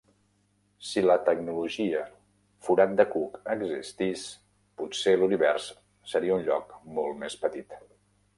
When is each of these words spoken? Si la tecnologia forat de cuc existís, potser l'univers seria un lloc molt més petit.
Si 0.91 1.01
la 1.09 1.17
tecnologia 1.27 1.99
forat 2.67 2.95
de 3.01 3.05
cuc 3.17 3.37
existís, 3.57 4.25
potser 4.83 5.15
l'univers 5.21 5.69
seria 6.15 6.41
un 6.41 6.49
lloc 6.51 6.75
molt 6.99 7.23
més 7.27 7.39
petit. 7.47 7.79